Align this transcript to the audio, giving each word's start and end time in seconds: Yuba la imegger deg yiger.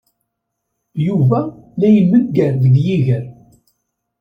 Yuba 1.05 1.39
la 1.79 1.87
imegger 1.99 2.53
deg 2.63 2.75
yiger. 2.85 3.25